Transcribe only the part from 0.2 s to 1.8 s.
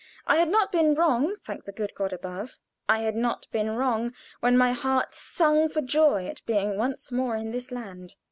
I had not been wrong, thank the